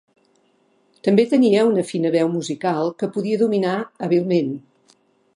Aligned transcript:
També 1.07 1.25
tenia 1.33 1.65
una 1.67 1.83
fina 1.89 2.11
veu 2.15 2.31
musical, 2.37 2.89
que 3.01 3.09
podia 3.17 3.41
dominar 3.43 3.75
hàbilment. 4.07 4.49